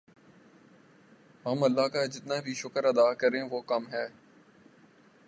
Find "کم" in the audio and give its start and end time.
3.61-3.83